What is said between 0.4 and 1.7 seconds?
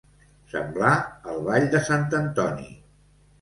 Semblar el ball